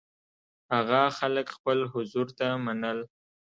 [0.75, 2.99] هغه خلک خپل حضور ته منل.